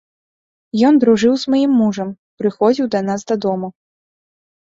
Ён 0.87 0.93
дружыў 1.01 1.33
з 1.41 1.51
маім 1.53 1.71
мужам, 1.81 2.09
прыходзіў 2.43 2.85
да 2.95 2.99
нас 3.09 3.21
дадому. 3.33 3.67